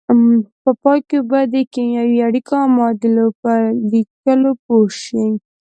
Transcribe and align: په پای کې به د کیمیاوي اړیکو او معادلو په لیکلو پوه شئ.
په 0.63 0.71
پای 0.81 0.99
کې 1.09 1.19
به 1.29 1.39
د 1.53 1.55
کیمیاوي 1.73 2.19
اړیکو 2.27 2.53
او 2.63 2.67
معادلو 2.77 3.25
په 3.41 3.51
لیکلو 3.91 4.51
پوه 4.63 4.87
شئ. 5.03 5.23